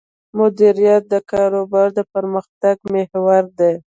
مدیریت 0.37 1.03
د 1.13 1.15
کاروبار 1.31 1.87
د 1.97 1.99
پرمختګ 2.13 2.75
محور 2.93 3.43
دی. 3.59 3.73